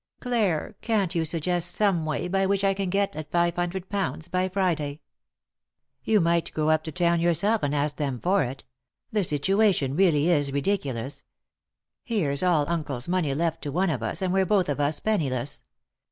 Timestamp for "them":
7.97-8.19